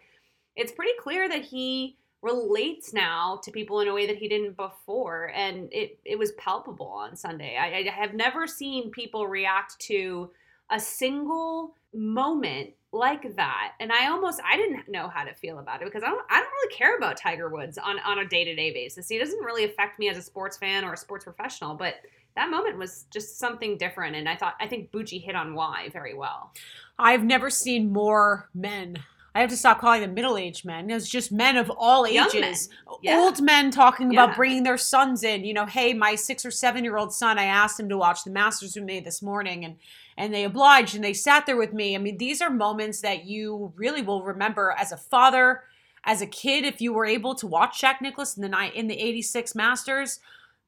[0.57, 4.57] it's pretty clear that he relates now to people in a way that he didn't
[4.57, 5.33] before.
[5.35, 7.57] And it it was palpable on sunday.
[7.57, 10.31] I, I have never seen people react to
[10.73, 15.81] a single moment like that and i almost i didn't know how to feel about
[15.81, 18.71] it because i don't i don't really care about tiger woods on on a day-to-day
[18.73, 21.95] basis he doesn't really affect me as a sports fan or a sports professional but
[22.35, 25.89] that moment was just something different and i thought i think bucci hit on why
[25.93, 26.53] very well
[26.99, 28.97] I've never seen more men.
[29.35, 30.91] I have to stop calling them middle-aged men.
[30.91, 32.35] It's just men of all ages.
[32.35, 32.55] men.
[33.03, 33.19] Yeah.
[33.19, 35.45] Old men talking about bringing their sons in.
[35.45, 38.77] You know, hey, my six or seven-year-old son, I asked him to watch the Masters
[38.77, 39.77] with me this morning, and
[40.17, 41.95] and they obliged and they sat there with me.
[41.95, 45.63] I mean, these are moments that you really will remember as a father,
[46.05, 48.89] as a kid, if you were able to watch Jack Nicklaus in the night in
[48.89, 50.21] the '86 Masters.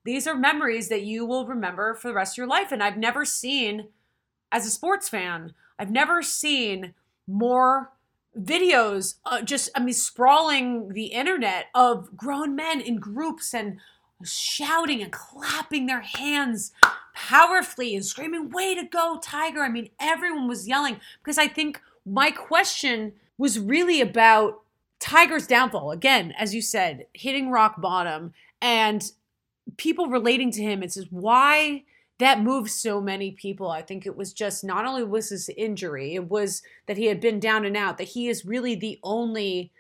[0.04, 2.72] These are memories that you will remember for the rest of your life.
[2.72, 3.88] And I've never seen,
[4.52, 6.94] as a sports fan, I've never seen
[7.26, 7.90] more
[8.38, 13.78] videos uh, just i mean sprawling the internet of grown men in groups and
[14.24, 16.72] shouting and clapping their hands
[17.14, 19.62] powerfully and screaming way to go tiger.
[19.62, 24.60] I mean everyone was yelling because i think my question was really about
[25.00, 25.90] tiger's downfall.
[25.90, 29.10] Again as you said hitting rock bottom and
[29.76, 30.82] people relating to him.
[30.82, 31.84] It's just why
[32.18, 33.70] that moved so many people.
[33.70, 37.20] I think it was just not only was his injury, it was that he had
[37.20, 39.72] been down and out, that he is really the only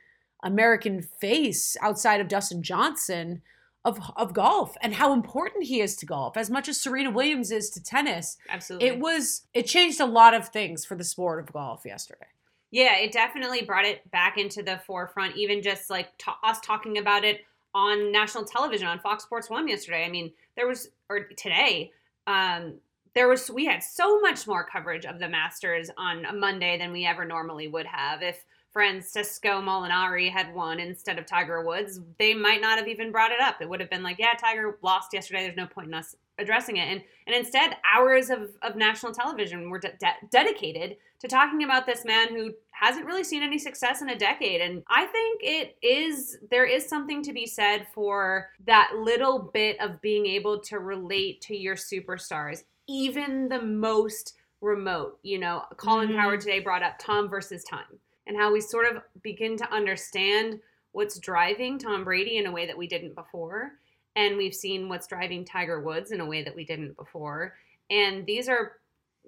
[0.42, 3.40] American face outside of Dustin Johnson
[3.84, 7.50] of, of golf and how important he is to golf, as much as Serena Williams
[7.50, 8.36] is to tennis.
[8.48, 12.26] absolutely It was it changed a lot of things for the sport of golf yesterday.
[12.70, 15.36] Yeah, it definitely brought it back into the forefront.
[15.36, 17.42] Even just like ta- us talking about it
[17.74, 20.04] on national television on Fox Sports One yesterday.
[20.04, 21.92] I mean, there was or today,
[22.26, 22.74] um,
[23.14, 26.90] there was we had so much more coverage of the Masters on a Monday than
[26.90, 28.22] we ever normally would have.
[28.22, 28.44] If
[28.74, 33.40] Francesco Molinari had won instead of Tiger Woods, they might not have even brought it
[33.40, 33.62] up.
[33.62, 35.44] It would have been like, yeah, Tiger lost yesterday.
[35.44, 36.88] There's no point in us addressing it.
[36.88, 41.86] And and instead, hours of, of national television were de- de- dedicated to talking about
[41.86, 44.60] this man who hasn't really seen any success in a decade.
[44.60, 49.80] And I think it is there is something to be said for that little bit
[49.80, 55.20] of being able to relate to your superstars, even the most remote.
[55.22, 56.16] You know, Colin Mhm.
[56.16, 60.60] Cowherd today brought up Tom versus time and how we sort of begin to understand
[60.92, 63.72] what's driving Tom Brady in a way that we didn't before.
[64.16, 67.54] And we've seen what's driving Tiger Woods in a way that we didn't before.
[67.90, 68.72] And these are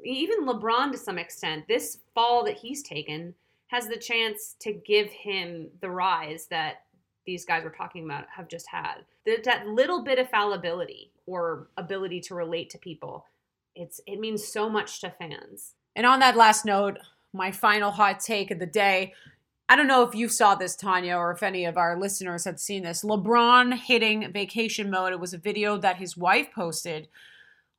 [0.05, 1.67] even LeBron to some extent.
[1.67, 3.35] This fall that he's taken
[3.69, 6.83] has the chance to give him the rise that
[7.27, 8.99] these guys we're talking about have just had.
[9.27, 13.27] That, that little bit of fallibility or ability to relate to people,
[13.75, 15.75] it's it means so much to fans.
[15.97, 16.99] And on that last note,
[17.37, 19.13] my final hot take of the day
[19.69, 22.61] I don't know if you saw this, Tanya, or if any of our listeners had
[22.61, 23.03] seen this.
[23.03, 25.13] LeBron hitting vacation mode.
[25.13, 27.09] It was a video that his wife posted,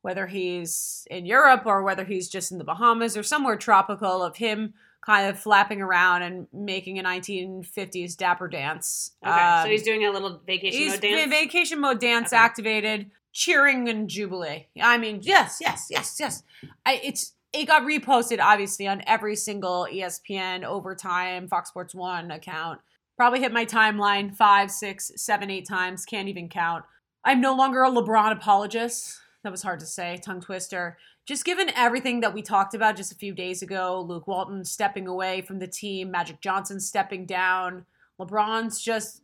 [0.02, 4.36] whether he's in Europe or whether he's just in the Bahamas or somewhere tropical, of
[4.36, 9.12] him kind of flapping around and making a 1950s dapper dance.
[9.26, 11.30] Okay, Um, so he's doing a little vacation he's mode dance.
[11.30, 12.36] vacation mode dance Okay.
[12.42, 14.66] activated, cheering and jubilee.
[14.78, 16.42] I mean, yes, yes, yes, yes.
[16.84, 22.80] I, it's it got reposted obviously on every single ESPN overtime Fox Sports One account.
[23.16, 26.04] Probably hit my timeline five, six, seven, eight times.
[26.04, 26.84] Can't even count.
[27.24, 29.18] I'm no longer a LeBron apologist.
[29.42, 30.98] That was hard to say, tongue twister.
[31.26, 35.06] Just given everything that we talked about just a few days ago, Luke Walton stepping
[35.06, 37.84] away from the team, Magic Johnson stepping down,
[38.18, 39.22] LeBron's just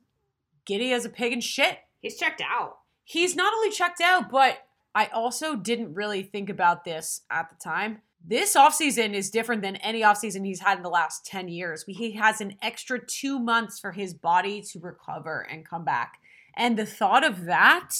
[0.65, 1.79] giddy as a pig in shit.
[2.01, 2.79] he's checked out.
[3.05, 4.59] He's not only checked out, but
[4.95, 8.03] I also didn't really think about this at the time.
[8.27, 11.85] This offseason is different than any offseason he's had in the last 10 years.
[11.87, 16.19] He has an extra two months for his body to recover and come back.
[16.57, 17.91] And the thought of that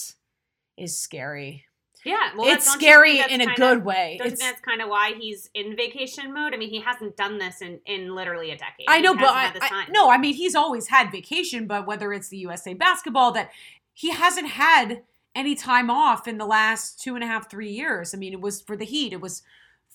[0.79, 1.65] is scary.
[2.07, 4.19] Yeah, well, it's that's- don't you scary in a good of- way.
[4.23, 6.55] It's, that's kind of why he's in vacation mode?
[6.55, 8.87] I mean, he hasn't done this in, in literally a decade.
[8.89, 12.13] I know, He but I, I- no, I mean he's always had vacation, but whether
[12.13, 13.51] it's the USA basketball that
[13.93, 15.03] he hasn't had
[15.35, 18.15] any time off in the last two and a half, three years.
[18.15, 19.13] I mean, it was for the Heat.
[19.13, 19.43] It was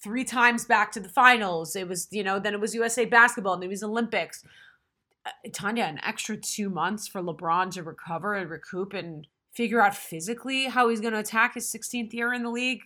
[0.02, 1.76] three times back to the finals.
[1.76, 4.43] It was, you know, then it was USA basketball, and then it was Olympics.
[5.26, 9.95] Uh, Tanya, an extra two months for LeBron to recover and recoup and figure out
[9.95, 12.84] physically how he's going to attack his 16th year in the league.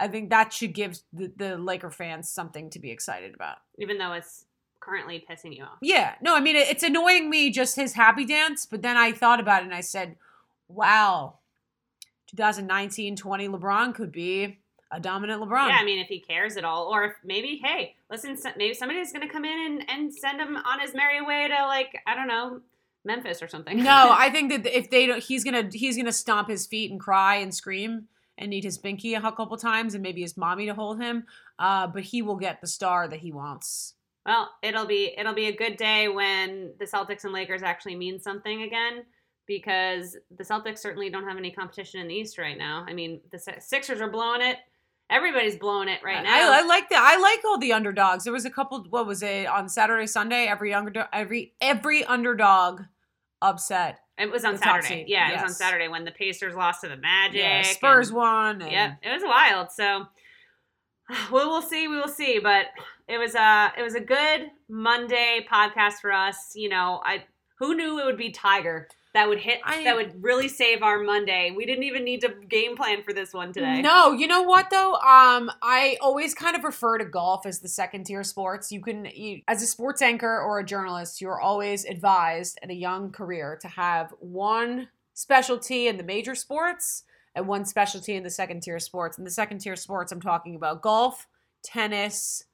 [0.00, 3.58] I think that should give the, the Laker fans something to be excited about.
[3.78, 4.44] even though it's
[4.80, 5.78] currently pissing you off.
[5.82, 9.12] Yeah, no, I mean it, it's annoying me just his happy dance, but then I
[9.12, 10.16] thought about it and I said,
[10.68, 11.38] "Wow,
[12.36, 14.60] 2019-20 LeBron could be
[14.90, 17.96] a dominant LeBron." Yeah, I mean, if he cares at all, or if maybe, hey,
[18.10, 21.48] listen, maybe somebody's going to come in and, and send him on his merry way
[21.48, 22.60] to like I don't know,
[23.04, 23.82] Memphis or something.
[23.82, 27.00] no, I think that if they don't, he's gonna he's gonna stomp his feet and
[27.00, 28.08] cry and scream
[28.38, 31.24] and need his binky a couple times and maybe his mommy to hold him.
[31.58, 33.94] Uh, but he will get the star that he wants.
[34.24, 38.20] Well, it'll be it'll be a good day when the Celtics and Lakers actually mean
[38.20, 39.04] something again
[39.46, 42.84] because the Celtics certainly don't have any competition in the East right now.
[42.86, 44.58] I mean, the Sixers are blowing it.
[45.10, 46.52] Everybody's blowing it right now.
[46.52, 47.00] I, I like that.
[47.02, 48.24] I like all the underdogs.
[48.24, 48.84] There was a couple.
[48.90, 50.46] What was it on Saturday, Sunday?
[50.46, 52.82] Every underdog, every every underdog
[53.40, 54.00] upset.
[54.18, 55.04] it was on Saturday.
[55.08, 55.48] Yeah, it was on.
[55.50, 57.40] Saturday when the Pacers lost to the Magic.
[57.40, 58.62] Yeah, Spurs and- won.
[58.62, 59.70] And Yep, it was wild.
[59.72, 60.04] So
[61.32, 61.88] we will see.
[61.88, 62.38] We will see.
[62.38, 62.66] But
[63.06, 66.52] it was a it was a good Monday podcast for us.
[66.54, 67.24] You know, I
[67.58, 70.98] who knew it would be Tiger that would hit I- that would really save our
[71.02, 71.50] Monday.
[71.56, 73.80] We didn't even need to game plan for this one today.
[73.80, 74.94] No, you know what though?
[74.94, 78.70] Um, I always kind of refer to golf as the second tier sports.
[78.70, 82.74] You can, you, as a sports anchor or a journalist, you're always advised at a
[82.74, 87.04] young career to have one specialty in the major sports
[87.34, 89.18] and one specialty in the second tier sports.
[89.18, 91.26] In the second tier sports, I'm talking about golf,
[91.62, 92.44] tennis,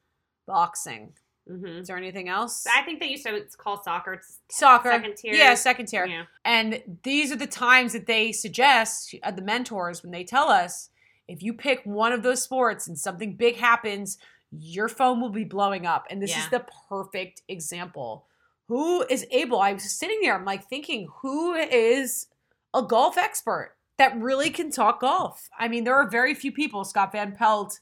[0.46, 1.12] boxing.
[1.46, 2.66] Hmm Is there anything else?
[2.66, 5.34] I think they used to call soccer Soccer, second tier.
[5.34, 6.06] yeah, second tier.
[6.06, 6.24] Yeah.
[6.44, 10.90] And these are the times that they suggest, uh, the mentors, when they tell us
[11.28, 14.18] if you pick one of those sports and something big happens,
[14.50, 16.06] your phone will be blowing up.
[16.10, 16.44] And this Yeah.
[16.44, 18.26] is the perfect example.
[18.68, 19.60] Who is able?
[19.60, 22.26] I was sitting there, I'm like thinking, who is
[22.72, 25.48] a golf expert that really can talk golf?
[25.58, 27.80] I mean, there are very few people Scott Van Pelt,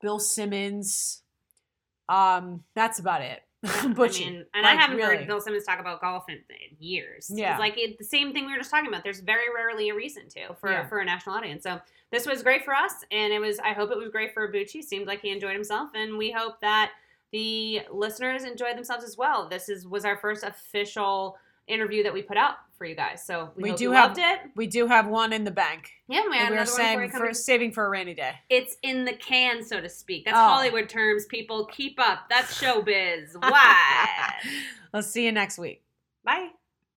[0.00, 1.22] Bill Simmons.
[2.08, 3.42] Um, that's about it.
[3.64, 4.26] Bucci.
[4.26, 5.16] I mean, and Like, I haven't really.
[5.16, 7.30] heard Bill Simmons talk about golf in, in years.
[7.34, 7.52] Yeah.
[7.52, 9.02] it's like it, the same thing we were just talking about.
[9.02, 10.86] There's very rarely a reason to for Yeah.
[10.86, 11.64] for a national audience.
[11.64, 11.80] So
[12.12, 13.58] this was great for us, and it was.
[13.58, 14.82] I hope it was great for Abuchi.
[14.84, 16.92] Seemed like he enjoyed himself, and we hope that
[17.32, 19.48] the listeners enjoyed themselves as well.
[19.48, 21.36] This is was our first official
[21.66, 23.24] interview that we put out for you guys.
[23.24, 24.40] So we, We do have- loved it.
[24.54, 25.90] We do have one in the bank.
[26.08, 28.14] Yeah, we had we're another one before saying you come for saving for a rainy
[28.14, 28.32] day.
[28.48, 30.24] It's in the can, so to speak.
[30.24, 30.40] That's Oh.
[30.40, 31.26] Hollywood terms.
[31.26, 32.28] People keep up.
[32.30, 33.34] That's showbiz.
[33.40, 34.34] Why?
[34.94, 35.82] I'll see you next week.
[36.24, 36.50] Bye.